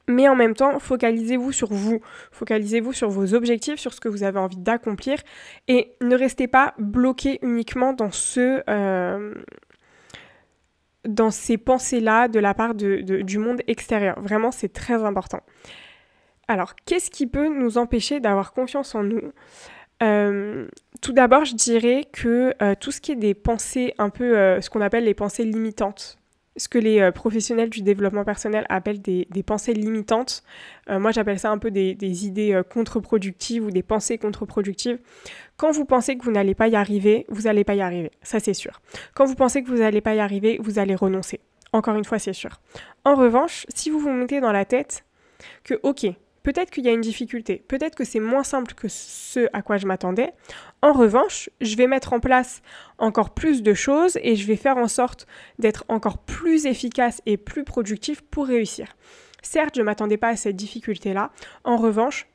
Mais 0.08 0.28
en 0.28 0.36
même 0.36 0.54
temps, 0.54 0.78
focalisez-vous 0.78 1.50
sur 1.50 1.72
vous, 1.72 2.00
focalisez-vous 2.30 2.92
sur 2.92 3.10
vos 3.10 3.34
objectifs, 3.34 3.80
sur 3.80 3.92
ce 3.92 3.98
que 3.98 4.08
vous 4.08 4.22
avez 4.22 4.38
envie 4.38 4.56
d'accomplir 4.56 5.18
et 5.66 5.96
ne 6.00 6.16
restez 6.16 6.46
pas 6.46 6.74
bloqué 6.78 7.40
uniquement 7.42 7.92
dans 7.92 8.12
ce, 8.12 8.62
euh, 8.70 9.34
dans 11.06 11.30
ces 11.30 11.58
pensées-là 11.58 12.28
de 12.28 12.38
la 12.38 12.54
part 12.54 12.74
du 12.74 13.38
monde 13.38 13.62
extérieur. 13.66 14.20
Vraiment, 14.20 14.50
c'est 14.50 14.72
très 14.72 15.04
important. 15.04 15.40
Alors, 16.48 16.74
qu'est-ce 16.84 17.10
qui 17.10 17.26
peut 17.26 17.48
nous 17.48 17.78
empêcher 17.78 18.20
d'avoir 18.20 18.52
confiance 18.52 18.94
en 18.94 19.02
nous? 19.02 19.32
Euh, 20.02 20.68
tout 21.00 21.12
d'abord, 21.12 21.44
je 21.44 21.54
dirais 21.54 22.04
que 22.12 22.54
euh, 22.62 22.74
tout 22.78 22.92
ce 22.92 23.00
qui 23.00 23.12
est 23.12 23.16
des 23.16 23.34
pensées 23.34 23.94
un 23.98 24.10
peu, 24.10 24.36
euh, 24.36 24.60
ce 24.60 24.70
qu'on 24.70 24.80
appelle 24.80 25.04
les 25.04 25.14
pensées 25.14 25.44
limitantes, 25.44 26.18
ce 26.56 26.68
que 26.68 26.78
les 26.78 27.10
professionnels 27.12 27.70
du 27.70 27.82
développement 27.82 28.24
personnel 28.24 28.66
appellent 28.68 29.02
des, 29.02 29.26
pensées 29.44 29.74
limitantes, 29.74 30.42
moi 30.88 31.10
j'appelle 31.10 31.38
ça 31.38 31.50
un 31.50 31.58
peu 31.58 31.70
des, 31.70 32.26
idées 32.26 32.60
contre-productives 32.70 33.64
ou 33.64 33.70
des 33.70 33.82
pensées 33.82 34.18
contre-productives. 34.18 34.98
Quand 35.56 35.70
vous 35.70 35.84
pensez 35.84 36.16
que 36.16 36.24
vous 36.24 36.30
n'allez 36.30 36.54
pas 36.54 36.68
y 36.68 36.76
arriver, 36.76 37.26
vous 37.28 37.42
n'allez 37.42 37.64
pas 37.64 37.74
y 37.74 37.80
arriver, 37.80 38.10
ça 38.22 38.40
c'est 38.40 38.54
sûr. 38.54 38.80
Quand 39.14 39.26
vous 39.26 39.34
pensez 39.34 39.62
que 39.62 39.68
vous 39.68 39.78
n'allez 39.78 40.00
pas 40.00 40.14
y 40.14 40.20
arriver, 40.20 40.58
vous 40.60 40.78
allez 40.78 40.94
renoncer. 40.94 41.40
Encore 41.72 41.96
une 41.96 42.04
fois, 42.04 42.18
c'est 42.18 42.32
sûr. 42.32 42.60
En 43.04 43.14
revanche, 43.14 43.66
si 43.74 43.90
vous 43.90 43.98
vous 43.98 44.10
mettez 44.10 44.40
dans 44.40 44.52
la 44.52 44.64
tête 44.64 45.04
que, 45.64 45.78
ok, 45.82 46.06
Peut-être 46.46 46.70
qu'il 46.70 46.84
y 46.84 46.88
a 46.88 46.92
une 46.92 47.00
difficulté, 47.00 47.64
peut-être 47.66 47.96
que 47.96 48.04
c'est 48.04 48.20
moins 48.20 48.44
simple 48.44 48.72
que 48.74 48.86
ce 48.86 49.48
à 49.52 49.62
quoi 49.62 49.78
je 49.78 49.86
m'attendais. 49.88 50.32
En 50.80 50.92
revanche, 50.92 51.50
je 51.60 51.74
vais 51.74 51.88
mettre 51.88 52.12
en 52.12 52.20
place 52.20 52.62
encore 52.98 53.30
plus 53.30 53.64
de 53.64 53.74
choses 53.74 54.16
et 54.22 54.36
je 54.36 54.46
vais 54.46 54.54
faire 54.54 54.76
en 54.76 54.86
sorte 54.86 55.26
d'être 55.58 55.84
encore 55.88 56.18
plus 56.18 56.66
efficace 56.66 57.20
et 57.26 57.36
plus 57.36 57.64
productif 57.64 58.22
pour 58.22 58.46
réussir. 58.46 58.96
Certes, 59.42 59.74
je 59.74 59.80
ne 59.80 59.86
m'attendais 59.86 60.18
pas 60.18 60.28
à 60.28 60.36
cette 60.36 60.54
difficulté-là. 60.54 61.32
En 61.64 61.78
revanche, 61.78 62.28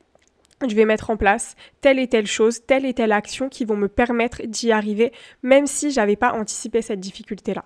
je 0.68 0.76
vais 0.76 0.84
mettre 0.84 1.08
en 1.08 1.16
place 1.16 1.56
telle 1.80 1.98
et 1.98 2.06
telle 2.06 2.26
chose, 2.26 2.66
telle 2.66 2.84
et 2.84 2.92
telle 2.92 3.12
action 3.12 3.48
qui 3.48 3.64
vont 3.64 3.76
me 3.76 3.88
permettre 3.88 4.42
d'y 4.42 4.72
arriver, 4.72 5.12
même 5.42 5.66
si 5.66 5.90
je 5.90 5.96
n'avais 5.96 6.16
pas 6.16 6.34
anticipé 6.34 6.82
cette 6.82 7.00
difficulté-là. 7.00 7.64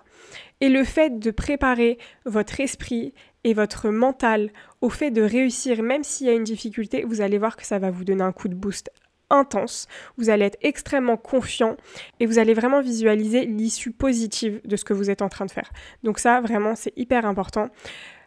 Et 0.61 0.69
le 0.69 0.85
fait 0.85 1.19
de 1.19 1.29
préparer 1.31 1.97
votre 2.25 2.61
esprit 2.61 3.13
et 3.47 3.53
votre 3.53 3.87
mental 3.87 4.49
au 4.81 4.89
fait 4.89 5.09
de 5.09 5.21
réussir, 5.21 5.81
même 5.81 6.03
s'il 6.03 6.27
y 6.27 6.29
a 6.29 6.33
une 6.33 6.43
difficulté, 6.43 7.05
vous 7.07 7.21
allez 7.21 7.37
voir 7.37 7.55
que 7.55 7.65
ça 7.65 7.79
va 7.79 7.91
vous 7.91 8.03
donner 8.03 8.23
un 8.23 8.33
coup 8.33 8.49
de 8.49 8.55
boost 8.55 8.91
intense, 9.29 9.87
vous 10.17 10.29
allez 10.29 10.43
être 10.43 10.57
extrêmement 10.61 11.15
confiant 11.15 11.77
et 12.19 12.25
vous 12.25 12.39
allez 12.39 12.53
vraiment 12.53 12.81
visualiser 12.81 13.45
l'issue 13.45 13.91
positive 13.91 14.59
de 14.65 14.75
ce 14.75 14.83
que 14.83 14.93
vous 14.93 15.09
êtes 15.09 15.21
en 15.21 15.29
train 15.29 15.45
de 15.45 15.51
faire. 15.51 15.71
Donc 16.03 16.19
ça, 16.19 16.41
vraiment, 16.41 16.75
c'est 16.75 16.91
hyper 16.97 17.25
important. 17.25 17.69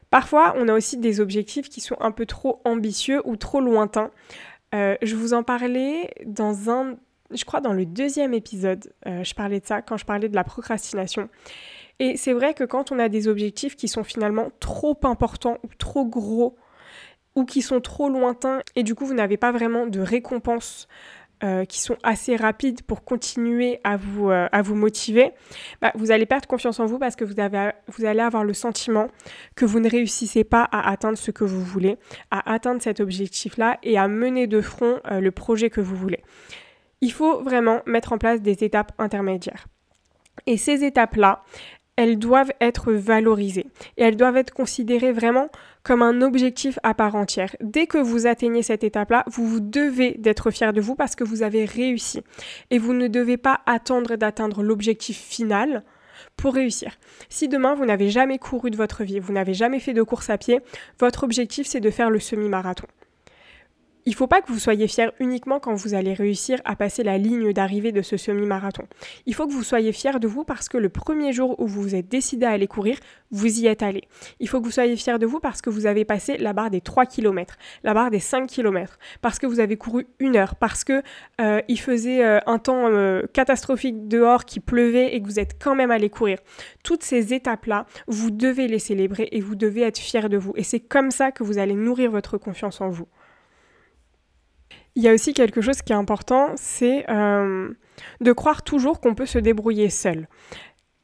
Parfois, 0.09 0.55
on 0.57 0.69
a 0.69 0.73
aussi 0.73 0.97
des 0.97 1.21
objectifs 1.21 1.69
qui 1.69 1.83
sont 1.83 1.97
un 2.01 2.13
peu 2.13 2.25
trop 2.25 2.63
ambitieux 2.65 3.21
ou 3.27 3.37
trop 3.37 3.61
lointains. 3.61 4.13
Euh, 4.75 4.97
je 5.03 5.17
vous 5.17 5.35
en 5.35 5.43
parlais 5.43 6.11
dans 6.25 6.71
un, 6.71 6.97
je 7.31 7.45
crois 7.45 7.61
dans 7.61 7.75
le 7.75 7.85
deuxième 7.85 8.33
épisode, 8.33 8.91
euh, 9.07 9.23
je 9.23 9.35
parlais 9.35 9.61
de 9.61 9.67
ça 9.67 9.83
quand 9.83 9.99
je 9.99 10.07
parlais 10.07 10.31
de 10.31 10.35
la 10.35 10.45
procrastination. 10.45 11.29
Et 12.01 12.17
c'est 12.17 12.33
vrai 12.33 12.55
que 12.55 12.65
quand 12.65 12.91
on 12.91 12.99
a 12.99 13.09
des 13.09 13.29
objectifs 13.29 13.77
qui 13.77 13.87
sont 13.87 14.03
finalement 14.03 14.49
trop 14.59 14.99
importants 15.05 15.59
ou 15.63 15.69
trop 15.79 16.07
gros 16.07 16.57
ou 17.37 17.45
qui 17.45 17.63
sont 17.63 17.81
trop 17.81 18.09
lointains 18.09 18.63
et 18.75 18.83
du 18.83 18.95
coup 18.95 19.05
vous 19.05 19.15
n'avez 19.15 19.37
pas 19.37 19.53
vraiment 19.53 19.87
de 19.87 20.01
récompenses 20.01 20.89
euh, 21.45 21.65
qui 21.65 21.81
sont 21.81 21.97
assez 22.03 22.37
rapides 22.37 22.83
pour 22.83 23.05
continuer 23.05 23.81
à 23.85 23.97
vous, 23.97 24.31
euh, 24.31 24.49
à 24.51 24.63
vous 24.63 24.75
motiver, 24.75 25.33
bah, 25.81 25.93
vous 25.95 26.11
allez 26.11 26.27
perdre 26.27 26.47
confiance 26.47 26.81
en 26.81 26.87
vous 26.87 26.99
parce 26.99 27.17
que 27.17 27.25
vous, 27.25 27.39
avez, 27.39 27.71
vous 27.87 28.05
allez 28.05 28.21
avoir 28.21 28.45
le 28.45 28.53
sentiment 28.53 29.09
que 29.55 29.65
vous 29.65 29.81
ne 29.81 29.89
réussissez 29.89 30.45
pas 30.45 30.65
à 30.65 30.91
atteindre 30.91 31.17
ce 31.17 31.31
que 31.31 31.45
vous 31.45 31.63
voulez, 31.63 31.97
à 32.31 32.53
atteindre 32.53 32.83
cet 32.83 33.01
objectif-là 33.01 33.79
et 33.83 33.97
à 33.97 34.07
mener 34.09 34.47
de 34.47 34.61
front 34.61 35.01
euh, 35.11 35.21
le 35.21 35.31
projet 35.31 35.71
que 35.71 35.81
vous 35.81 35.97
voulez. 35.97 36.23
Il 37.01 37.13
faut 37.13 37.43
vraiment 37.43 37.81
mettre 37.87 38.13
en 38.13 38.19
place 38.19 38.43
des 38.43 38.63
étapes 38.65 38.93
intermédiaires. 38.99 39.67
Et 40.47 40.57
ces 40.57 40.85
étapes-là, 40.85 41.43
elles 42.01 42.19
doivent 42.19 42.53
être 42.63 42.95
valorisées 42.95 43.67
et 43.99 44.05
elles 44.05 44.17
doivent 44.17 44.39
être 44.39 44.55
considérées 44.55 45.13
vraiment 45.13 45.51
comme 45.83 46.01
un 46.01 46.23
objectif 46.23 46.79
à 46.83 46.95
part 46.95 47.15
entière. 47.15 47.55
Dès 47.61 47.87
que 47.87 47.99
vous 47.99 48.27
atteignez 48.27 48.63
cette 48.63 48.85
étape-là, 48.85 49.23
vous, 49.27 49.47
vous 49.47 49.61
devez 49.61 50.13
d'être 50.19 50.51
fier 50.51 50.73
de 50.73 50.81
vous 50.81 50.95
parce 50.95 51.15
que 51.15 51.25
vous 51.25 51.43
avez 51.43 51.67
réussi. 51.67 52.23
Et 52.71 52.79
vous 52.79 52.95
ne 52.95 53.07
devez 53.07 53.37
pas 53.37 53.61
attendre 53.67 54.17
d'atteindre 54.17 54.63
l'objectif 54.63 55.19
final 55.19 55.85
pour 56.39 56.55
réussir. 56.55 56.97
Si 57.29 57.49
demain 57.49 57.75
vous 57.75 57.85
n'avez 57.85 58.09
jamais 58.09 58.39
couru 58.39 58.71
de 58.71 58.79
votre 58.79 59.05
vie, 59.05 59.21
vous 59.21 59.35
n'avez 59.35 59.53
jamais 59.53 59.79
fait 59.79 59.93
de 59.93 60.03
course 60.03 60.31
à 60.31 60.39
pied, 60.39 60.61
votre 60.99 61.23
objectif 61.23 61.67
c'est 61.67 61.81
de 61.81 61.91
faire 61.91 62.09
le 62.09 62.19
semi-marathon. 62.19 62.87
Il 64.07 64.11
ne 64.11 64.17
faut 64.17 64.27
pas 64.27 64.41
que 64.41 64.51
vous 64.51 64.59
soyez 64.59 64.89
fier 64.89 65.13
uniquement 65.21 65.61
quand 65.61 65.75
vous 65.75 65.95
allez 65.95 66.15
réussir 66.15 66.59
à 66.65 66.77
passer 66.77 67.03
la 67.03 67.19
ligne 67.19 67.53
d'arrivée 67.53 67.93
de 67.93 68.03
ce 68.03 68.17
semi-marathon. 68.17 68.85
Il 69.27 69.35
faut 69.35 69.47
que 69.47 69.53
vous 69.53 69.63
soyez 69.63 69.93
fier 69.93 70.21
de 70.21 70.27
vous 70.27 70.45
parce 70.45 70.69
que 70.69 70.79
le 70.79 70.89
premier 70.89 71.33
jour 71.33 71.59
où 71.59 71.67
vous 71.67 71.83
vous 71.83 71.95
êtes 71.95 72.09
décidé 72.09 72.47
à 72.47 72.51
aller 72.51 72.67
courir, 72.67 72.99
vous 73.31 73.61
y 73.61 73.67
êtes 73.67 73.83
allé. 73.83 74.03
Il 74.41 74.49
faut 74.49 74.61
que 74.61 74.65
vous 74.65 74.71
soyez 74.71 74.97
fier 74.97 75.19
de 75.19 75.27
vous 75.27 75.41
parce 75.41 75.61
que 75.63 75.71
vous 75.71 75.87
avez 75.87 76.05
passé 76.05 76.37
la 76.39 76.53
barre 76.53 76.71
des 76.71 76.81
3 76.81 77.07
km, 77.07 77.57
la 77.85 77.95
barre 77.95 78.11
des 78.11 78.21
5 78.21 78.49
km, 78.49 78.99
parce 79.21 79.39
que 79.39 79.47
vous 79.47 79.61
avez 79.61 79.77
couru 79.77 80.07
une 80.19 80.37
heure, 80.37 80.55
parce 80.57 80.85
que 80.85 81.03
euh, 81.41 81.61
il 81.69 81.79
faisait 81.79 82.25
euh, 82.25 82.41
un 82.47 82.59
temps 82.59 82.87
euh, 82.87 83.23
catastrophique 83.33 84.09
dehors, 84.09 84.45
qui 84.45 84.61
pleuvait 84.61 85.15
et 85.15 85.23
que 85.23 85.27
vous 85.27 85.39
êtes 85.39 85.63
quand 85.63 85.75
même 85.75 85.91
allé 85.91 86.11
courir. 86.11 86.39
Toutes 86.83 87.03
ces 87.03 87.35
étapes-là, 87.35 87.87
vous 88.07 88.31
devez 88.31 88.69
les 88.69 88.79
célébrer 88.79 89.29
et 89.33 89.41
vous 89.41 89.55
devez 89.55 89.83
être 89.83 89.99
fier 89.99 90.29
de 90.29 90.37
vous. 90.37 90.53
Et 90.57 90.63
c'est 90.63 90.81
comme 90.81 91.11
ça 91.11 91.33
que 91.33 91.45
vous 91.45 91.59
allez 91.59 91.75
nourrir 91.75 92.11
votre 92.11 92.39
confiance 92.39 92.81
en 92.81 92.89
vous. 92.89 93.07
Il 95.01 95.05
y 95.05 95.09
a 95.09 95.15
aussi 95.15 95.33
quelque 95.33 95.63
chose 95.63 95.81
qui 95.81 95.95
est 95.95 95.97
important, 95.97 96.51
c'est 96.57 97.09
euh, 97.09 97.71
de 98.21 98.33
croire 98.33 98.63
toujours 98.63 99.01
qu'on 99.01 99.15
peut 99.15 99.25
se 99.25 99.39
débrouiller 99.39 99.89
seul. 99.89 100.29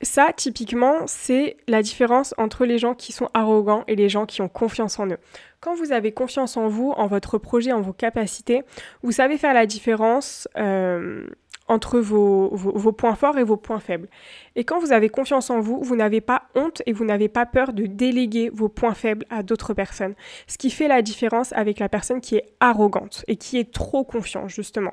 Ça, 0.03 0.35
typiquement, 0.37 1.07
c'est 1.07 1.57
la 1.67 1.81
différence 1.81 2.35
entre 2.37 2.67
les 2.67 2.77
gens 2.77 2.95
qui 2.95 3.13
sont 3.13 3.31
arrogants 3.33 3.85
et 3.89 3.97
les 3.97 4.11
gens 4.11 4.27
qui 4.27 4.43
ont 4.43 4.51
confiance 4.51 4.99
en 4.99 5.07
eux. 5.07 5.17
Quand 5.61 5.75
vous 5.75 5.93
avez 5.93 6.13
confiance 6.13 6.59
en 6.59 6.69
vous, 6.69 6.91
en 6.91 7.07
votre 7.07 7.39
projet, 7.39 7.73
en 7.73 7.81
vos 7.81 7.95
capacités, 7.95 8.65
vous 9.03 9.13
savez 9.13 9.39
faire 9.39 9.55
la 9.55 9.65
différence 9.65 10.47
euh, 10.59 11.27
entre 11.69 11.99
vos, 11.99 12.93
points 12.93 13.15
forts 13.15 13.39
et 13.39 13.45
vos 13.45 13.57
points 13.57 13.81
faibles. 13.81 14.09
Et 14.55 14.65
quand 14.65 14.79
vous 14.79 14.93
avez 14.93 15.09
confiance 15.09 15.51
en 15.51 15.61
vous, 15.61 15.81
vous 15.83 15.97
n'avez 15.97 16.21
pas 16.21 16.45
honte 16.55 16.83
et 16.87 16.93
vous 16.93 17.05
n'avez 17.05 17.29
pas 17.29 17.47
peur 17.47 17.73
de 17.73 17.87
déléguer 17.87 18.51
vos 18.53 18.69
points 18.69 18.95
faibles 18.95 19.27
à 19.31 19.43
d'autres 19.43 19.75
personnes. 19.75 20.15
Ce 20.47 20.59
qui 20.59 20.71
fait 20.71 20.89
la 20.89 21.03
différence 21.03 21.53
avec 21.53 21.79
la 21.79 21.89
personne 21.89 22.21
qui 22.21 22.37
est 22.37 22.55
arrogante 22.61 23.25
et 23.27 23.37
qui 23.37 23.59
est 23.59 23.73
trop 23.73 24.05
confiante, 24.05 24.49
justement. 24.49 24.93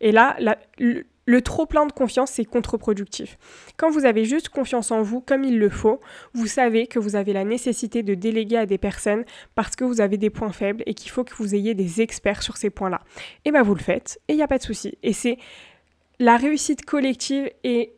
Et 0.00 0.12
là, 0.12 0.36
le, 0.78 1.42
trop 1.42 1.66
plein 1.66 1.86
de 1.86 1.92
confiance, 1.92 2.32
c'est 2.32 2.44
contre-productif. 2.44 3.38
Quand 3.76 3.90
vous 3.90 4.06
avez 4.06 4.24
juste 4.24 4.48
confiance 4.48 4.90
en 4.90 5.02
vous 5.02 5.20
comme 5.20 5.44
il 5.44 5.58
le 5.58 5.68
faut, 5.68 6.00
vous 6.32 6.46
savez 6.46 6.86
que 6.86 6.98
vous 6.98 7.16
avez 7.16 7.32
la 7.32 7.44
nécessité 7.44 8.02
de 8.02 8.14
déléguer 8.14 8.56
à 8.56 8.66
des 8.66 8.78
personnes 8.78 9.24
parce 9.54 9.76
que 9.76 9.84
vous 9.84 10.00
avez 10.00 10.16
des 10.16 10.30
points 10.30 10.52
faibles 10.52 10.82
et 10.86 10.94
qu'il 10.94 11.10
faut 11.10 11.24
que 11.24 11.34
vous 11.34 11.54
ayez 11.54 11.74
des 11.74 12.00
experts 12.00 12.42
sur 12.42 12.56
ces 12.56 12.70
points-là. 12.70 13.00
Et 13.44 13.52
bien 13.52 13.62
vous 13.62 13.74
le 13.74 13.82
faites 13.82 14.20
et 14.28 14.32
il 14.32 14.36
n'y 14.36 14.42
a 14.42 14.48
pas 14.48 14.58
de 14.58 14.62
souci. 14.62 14.96
Et 15.02 15.12
c'est 15.12 15.38
la 16.18 16.36
réussite 16.36 16.84
collective 16.84 17.50
et 17.64 17.94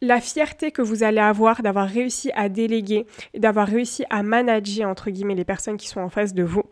la 0.00 0.20
fierté 0.20 0.70
que 0.70 0.82
vous 0.82 1.02
allez 1.02 1.20
avoir 1.20 1.62
d'avoir 1.62 1.88
réussi 1.88 2.30
à 2.34 2.48
déléguer 2.48 3.06
et 3.34 3.40
d'avoir 3.40 3.68
réussi 3.68 4.04
à 4.10 4.22
manager, 4.22 4.88
entre 4.88 5.10
guillemets, 5.10 5.34
les 5.34 5.44
personnes 5.44 5.76
qui 5.76 5.88
sont 5.88 6.00
en 6.00 6.08
face 6.08 6.32
de 6.32 6.42
vous. 6.42 6.64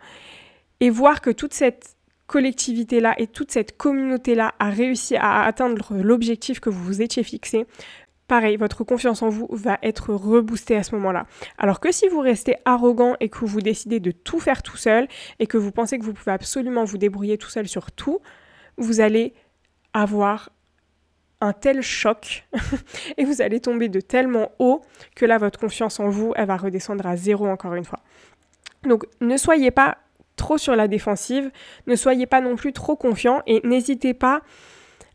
Et 0.81 0.91
voir 0.91 1.21
que 1.21 1.31
toute 1.31 1.53
cette 1.53 1.97
collectivité-là 2.27 3.15
et 3.19 3.27
toute 3.27 3.51
cette 3.51 3.77
communauté-là 3.77 4.55
a 4.59 4.71
réussi 4.71 5.17
à 5.17 5.43
atteindre 5.43 5.95
l'objectif 5.95 6.61
que 6.61 6.71
vous 6.71 6.83
vous 6.83 7.03
étiez 7.03 7.23
fixé, 7.23 7.67
pareil, 8.29 8.57
votre 8.57 8.85
confiance 8.85 9.23
en 9.23 9.31
vous 9.31 9.49
va 9.51 9.79
être 9.83 10.13
reboostée 10.15 10.77
à 10.77 10.83
ce 10.83 10.95
moment-là. 10.95 11.27
Alors 11.57 11.81
que 11.81 11.91
si 11.91 12.07
vous 12.09 12.21
restez 12.21 12.57
arrogant 12.65 13.17
et 13.21 13.29
que 13.29 13.45
vous 13.45 13.61
décidez 13.61 13.99
de 13.99 14.11
tout 14.11 14.39
faire 14.39 14.63
tout 14.63 14.77
seul 14.77 15.09
et 15.39 15.47
que 15.47 15.57
vous 15.57 15.73
pensez 15.73 15.99
que 15.99 16.05
vous 16.05 16.13
pouvez 16.13 16.33
absolument 16.33 16.85
vous 16.85 16.99
débrouiller 16.99 17.39
tout 17.39 17.49
seul 17.49 17.67
sur 17.67 17.91
tout, 17.91 18.21
vous 18.77 19.01
allez 19.01 19.33
avoir 19.95 20.51
un 21.41 21.53
tel 21.53 21.83
choc 21.83 22.47
et 23.17 23.25
vous 23.25 23.41
allez 23.43 23.61
tomber 23.61 23.89
de 23.89 24.01
tellement 24.01 24.51
haut 24.59 24.83
que 25.15 25.25
là, 25.25 25.39
votre 25.39 25.59
confiance 25.59 26.01
en 26.01 26.09
vous, 26.09 26.33
elle 26.37 26.47
va 26.47 26.57
redescendre 26.57 27.07
à 27.07 27.17
zéro 27.17 27.47
encore 27.47 27.75
une 27.75 27.85
fois. 27.85 28.01
Donc, 28.85 29.05
ne 29.21 29.37
soyez 29.37 29.71
pas 29.71 29.99
trop 30.37 30.59
sur 30.59 30.77
la 30.77 30.89
défensive, 30.89 31.51
ne 31.87 31.97
soyez 31.97 32.27
pas 32.27 32.41
non 32.41 32.57
plus 32.57 32.73
trop 32.73 32.97
confiant 32.97 33.43
et 33.47 33.61
n'hésitez 33.65 34.15
pas 34.15 34.43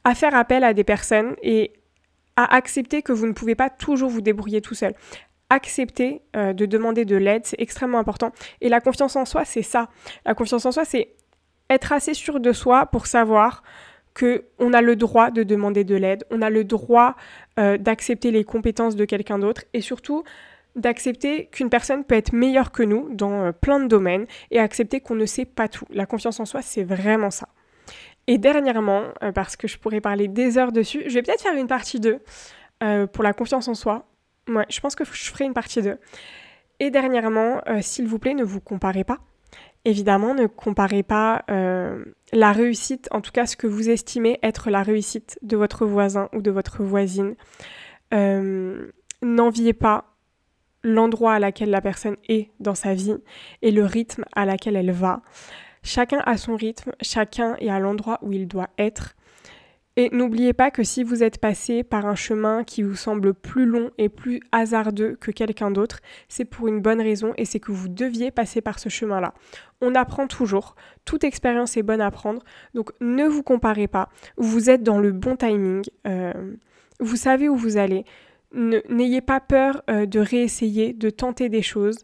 à 0.04 0.16
faire 0.16 0.36
appel 0.36 0.64
à 0.64 0.74
des 0.74 0.84
personnes 0.84 1.36
et 1.42 1.74
à 2.36 2.56
accepter 2.56 3.02
que 3.02 3.12
vous 3.12 3.28
ne 3.28 3.34
pouvez 3.34 3.56
pas 3.56 3.70
toujours 3.70 4.10
vous 4.10 4.22
débrouiller 4.22 4.62
tout 4.62 4.76
seul. 4.76 4.94
Accepter 5.50 6.22
euh, 6.36 6.54
de 6.54 6.66
demander 6.66 7.06
de 7.06 7.16
l'aide, 7.16 7.46
c'est 7.46 7.60
extrêmement 7.60 8.00
important. 8.00 8.32
Et 8.60 8.70
la 8.70 8.82
confiance 8.82 9.16
en 9.16 9.26
soi, 9.26 9.46
c'est 9.46 9.62
ça. 9.62 9.90
La 10.26 10.34
confiance 10.34 10.66
en 10.66 10.72
soi, 10.72 10.84
c'est 10.84 11.16
être 11.70 11.92
assez 11.92 12.14
sûr 12.14 12.40
de 12.40 12.52
soi 12.52 12.88
pour 12.88 13.08
savoir 13.08 13.64
que 14.14 14.46
on 14.60 14.74
a 14.74 14.82
le 14.82 14.96
droit 14.96 15.32
de 15.32 15.44
demander 15.44 15.84
de 15.84 15.96
l'aide, 15.96 16.24
on 16.30 16.42
a 16.42 16.50
le 16.50 16.64
droit 16.64 17.16
euh, 17.60 17.78
d'accepter 17.78 18.32
les 18.32 18.44
compétences 18.44 18.96
de 18.96 19.06
quelqu'un 19.06 19.40
d'autre 19.40 19.64
et 19.74 19.82
surtout 19.82 20.24
d'accepter 20.76 21.48
qu'une 21.48 21.70
personne 21.70 22.04
peut 22.04 22.16
être 22.16 22.34
meilleure 22.34 22.72
que 22.72 22.84
nous 22.84 23.10
dans 23.12 23.46
euh, 23.46 23.52
plein 23.52 23.80
de 23.80 23.88
domaines 23.88 24.26
et 24.52 24.60
accepter 24.60 25.02
qu'on 25.02 25.16
ne 25.16 25.26
sait 25.26 25.46
pas 25.46 25.68
tout. 25.68 25.86
La 25.92 26.06
confiance 26.06 26.40
en 26.40 26.46
soi, 26.46 26.62
c'est 26.62 26.84
vraiment 26.84 27.32
ça. 27.32 27.48
Et 28.28 28.38
dernièrement, 28.38 29.04
euh, 29.22 29.32
parce 29.32 29.56
que 29.56 29.68
je 29.68 29.78
pourrais 29.78 30.02
parler 30.02 30.28
des 30.28 30.58
heures 30.58 30.72
dessus, 30.72 31.04
je 31.08 31.14
vais 31.14 31.22
peut-être 31.22 31.42
faire 31.42 31.56
une 31.56 31.68
partie 31.68 32.00
2 32.00 32.20
pour 33.14 33.24
la 33.24 33.32
confiance 33.32 33.70
en 33.70 33.76
soi, 33.76 34.08
Ouais, 34.50 34.66
je 34.68 34.82
pense 34.82 34.94
que 34.94 35.06
je 35.06 35.32
ferai 35.32 35.46
une 35.46 35.54
partie 35.54 35.82
2. 35.82 35.98
Et 36.82 36.92
dernièrement, 36.92 37.62
s'il 37.80 38.08
vous 38.08 38.20
plaît, 38.20 38.34
ne 38.34 38.44
vous 38.44 38.60
comparez 38.60 39.06
pas. 39.06 39.20
Évidemment, 39.86 40.34
ne 40.34 40.48
comparez 40.48 41.04
pas 41.04 41.44
euh, 41.52 42.06
la 42.32 42.54
réussite, 42.54 43.10
en 43.12 43.20
tout 43.20 43.32
cas 43.32 43.46
ce 43.46 43.58
que 43.58 43.68
vous 43.68 43.90
estimez 43.90 44.40
être 44.42 44.70
la 44.70 44.82
réussite 44.82 45.38
de 45.42 45.58
votre 45.58 45.86
voisin 45.86 46.30
ou 46.34 46.42
de 46.42 46.52
votre 46.52 46.84
voisine. 46.84 47.36
Euh, 48.14 48.92
n'enviez 49.22 49.74
pas 49.74 50.16
l'endroit 50.84 51.34
à 51.34 51.40
laquelle 51.40 51.70
la 51.70 51.82
personne 51.82 52.16
est 52.30 52.50
dans 52.60 52.76
sa 52.76 52.94
vie 52.94 53.16
et 53.62 53.72
le 53.72 53.84
rythme 53.84 54.24
à 54.34 54.46
laquelle 54.46 54.78
elle 54.78 54.92
va. 54.92 55.22
Chacun 55.84 56.20
a 56.26 56.38
son 56.38 56.56
rythme, 56.56 56.94
chacun 57.02 57.56
est 57.58 57.70
à 57.70 57.80
l'endroit 57.80 58.20
où 58.22 58.32
il 58.32 58.48
doit 58.48 58.70
être. 58.78 59.16
Et 59.96 60.10
n'oubliez 60.12 60.54
pas 60.54 60.72
que 60.72 60.84
si 60.84 61.04
vous 61.04 61.22
êtes 61.22 61.38
passé 61.38 61.84
par 61.84 62.08
un 62.08 62.16
chemin 62.16 62.64
qui 62.64 62.82
vous 62.82 62.96
semble 62.96 63.36
plus 63.36 63.66
long 63.66 63.92
et 64.00 64.10
plus 64.10 64.40
hasardeux 64.52 65.16
que 65.20 65.30
quelqu'un 65.30 65.70
d'autre, 65.70 66.00
c'est 66.28 66.46
pour 66.46 66.68
une 66.68 66.82
bonne 66.82 67.02
raison 67.02 67.34
et 67.38 67.46
c'est 67.46 67.60
que 67.60 67.72
vous 67.72 67.90
deviez 67.90 68.32
passer 68.32 68.62
par 68.62 68.80
ce 68.80 68.90
chemin-là. 68.90 69.36
On 69.82 69.94
apprend 69.94 70.26
toujours, 70.26 70.76
toute 71.06 71.24
expérience 71.24 71.78
est 71.78 71.84
bonne 71.84 72.02
à 72.02 72.10
prendre, 72.10 72.44
donc 72.74 72.92
ne 73.02 73.26
vous 73.26 73.44
comparez 73.44 73.88
pas, 73.88 74.10
vous 74.38 74.72
êtes 74.72 74.82
dans 74.82 74.98
le 74.98 75.12
bon 75.12 75.36
timing, 75.36 75.84
euh, 76.08 76.34
vous 77.00 77.16
savez 77.16 77.48
où 77.48 77.56
vous 77.56 77.78
allez, 77.78 78.04
n'ayez 78.54 79.22
pas 79.22 79.40
peur 79.40 79.84
euh, 79.92 80.08
de 80.08 80.20
réessayer, 80.20 80.94
de 80.94 81.10
tenter 81.12 81.50
des 81.50 81.62
choses. 81.62 82.00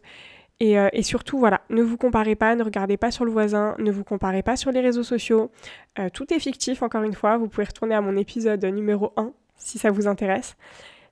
Euh, 0.62 0.88
et, 0.92 1.02
surtout, 1.02 1.38
voilà, 1.38 1.62
ne 1.70 1.82
vous 1.82 1.96
comparez 1.96 2.34
pas, 2.34 2.54
ne 2.54 2.62
regardez 2.62 2.96
pas 2.96 3.10
sur 3.10 3.24
le 3.24 3.30
voisin, 3.30 3.74
ne 3.78 3.90
vous 3.90 4.04
comparez 4.04 4.42
pas 4.42 4.56
sur 4.56 4.70
les 4.70 4.80
réseaux 4.80 5.02
sociaux. 5.02 5.50
Euh, 5.98 6.08
tout 6.12 6.32
est 6.32 6.38
fictif, 6.38 6.82
encore 6.82 7.02
une 7.02 7.14
fois. 7.14 7.38
Vous 7.38 7.48
pouvez 7.48 7.64
retourner 7.64 7.94
à 7.94 8.00
mon 8.00 8.16
épisode 8.16 8.64
numéro 8.66 9.12
1 9.16 9.32
si 9.56 9.78
ça 9.78 9.90
vous 9.90 10.06
intéresse. 10.06 10.56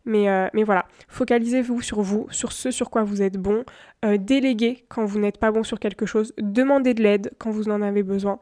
Mais, 0.04 0.28
euh, 0.28 0.48
mais 0.54 0.64
voilà, 0.64 0.86
focalisez-vous 1.08 1.82
sur 1.82 2.00
vous, 2.00 2.26
sur 2.30 2.52
ce 2.52 2.70
sur 2.70 2.88
quoi 2.90 3.02
vous 3.02 3.20
êtes 3.20 3.36
bon. 3.36 3.64
déléguez 4.02 4.84
quand 4.88 5.04
vous 5.04 5.18
n'êtes 5.18 5.38
pas 5.38 5.50
bon 5.50 5.62
sur 5.62 5.78
quelque 5.80 6.06
chose. 6.06 6.32
Demandez 6.38 6.94
de 6.94 7.02
l'aide 7.02 7.32
quand 7.38 7.50
vous 7.50 7.68
en 7.68 7.82
avez 7.82 8.02
besoin. 8.02 8.38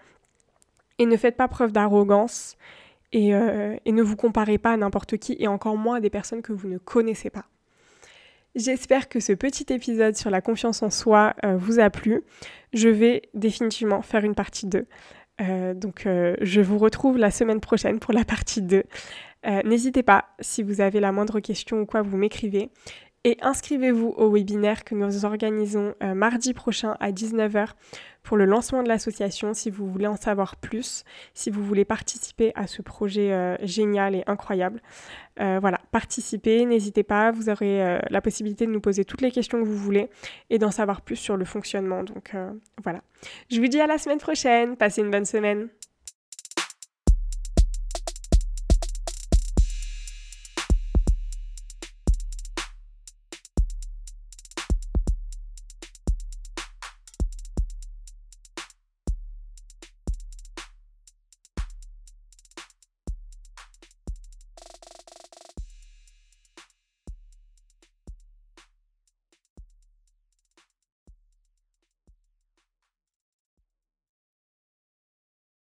Et 0.99 1.07
ne 1.07 1.17
faites 1.17 1.37
pas 1.37 1.49
preuve 1.49 1.73
d'arrogance. 1.73 2.57
Et 3.13 3.31
ne 3.31 4.03
vous 4.03 4.17
comparez 4.17 4.59
pas 4.59 4.73
à 4.73 4.77
n'importe 4.77 5.17
qui, 5.17 5.37
et 5.39 5.49
encore 5.49 5.77
moins 5.77 5.97
à 5.97 6.01
des 6.01 6.11
personnes 6.11 6.43
que 6.43 6.53
vous 6.53 6.69
ne 6.69 6.79
connaissez 6.79 7.31
pas. 7.31 7.47
J'espère 8.57 9.11
que 9.11 9.21
ce 9.21 9.35
petit 9.35 9.71
épisode 9.71 10.17
sur 10.17 10.31
la 10.31 10.41
confiance 10.41 10.83
en 10.83 10.89
soi 10.89 11.35
euh, 11.45 11.59
vous 11.59 11.79
a 11.79 11.91
plu. 11.91 12.23
Je 12.73 12.89
vais 12.89 13.21
définitivement 13.35 14.01
faire 14.01 14.25
une 14.25 14.35
partie 14.35 14.67
2. 14.67 14.87
Euh, 15.43 15.75
donc 15.75 16.07
euh, 16.07 16.35
je 16.41 16.63
vous 16.63 16.79
retrouve 16.79 17.19
la 17.19 17.31
semaine 17.31 17.61
prochaine 17.61 18.01
pour 18.01 18.15
la 18.15 18.25
partie 18.25 18.63
2. 18.63 18.83
N'hésitez 19.65 20.03
pas, 20.03 20.25
si 20.41 20.65
vous 20.65 20.81
avez 20.81 20.99
la 20.99 21.13
moindre 21.13 21.39
question 21.39 21.79
ou 21.79 21.87
quoi, 21.87 22.03
vous 22.03 22.17
m'écrivez. 22.17 22.69
Et 23.29 23.37
inscrivez-vous 23.43 24.15
au 24.17 24.31
webinaire 24.31 24.85
que 24.85 24.95
nous 24.95 25.25
organisons 25.25 25.95
mardi 26.01 26.55
prochain 26.55 26.97
à 27.01 27.11
19h 27.11 27.71
pour 28.27 28.37
le 28.37 28.45
lancement 28.45 28.83
de 28.83 28.89
l'association 28.89 29.55
si 29.55 29.71
vous 29.71 29.89
voulez 29.89 30.09
en 30.09 30.17
savoir 30.17 30.57
plus, 30.57 31.05
si 31.33 31.49
vous 31.49 31.65
voulez 31.65 31.85
participer 31.85 32.53
à 32.57 32.67
ce 32.67 32.83
projet 32.83 33.33
euh, 33.33 33.57
génial 33.63 34.17
et 34.17 34.25
incroyable. 34.27 34.83
Euh, 35.41 35.59
voilà, 35.61 35.81
participez, 35.93 36.65
n'hésitez 36.67 37.05
pas, 37.05 37.31
vous 37.31 37.49
aurez 37.49 37.83
euh, 37.83 37.99
la 38.11 38.21
possibilité 38.21 38.67
de 38.67 38.73
nous 38.73 38.81
poser 38.81 39.05
toutes 39.05 39.21
les 39.21 39.31
questions 39.31 39.61
que 39.61 39.67
vous 39.67 39.77
voulez 39.77 40.11
et 40.51 40.59
d'en 40.59 40.73
savoir 40.73 41.03
plus 41.03 41.17
sur 41.17 41.37
le 41.37 41.45
fonctionnement. 41.45 42.03
Donc 42.03 42.35
voilà. 42.83 43.01
Je 43.49 43.61
vous 43.61 43.69
dis 43.69 43.81
à 43.81 43.87
la 43.87 43.97
semaine 43.97 44.19
prochaine, 44.19 44.77
passez 44.77 45.03
une 45.03 45.11
bonne 45.11 45.25
semaine. 45.25 45.69